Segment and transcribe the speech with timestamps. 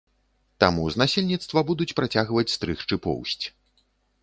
[0.63, 3.45] Таму з насельніцтва будуць працягваць стрыгчы поўсць.